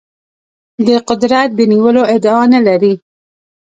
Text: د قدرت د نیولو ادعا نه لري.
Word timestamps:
د 0.87 0.89
قدرت 1.07 1.49
د 1.55 1.59
نیولو 1.71 2.03
ادعا 2.15 2.43
نه 2.53 2.59
لري. 2.67 2.93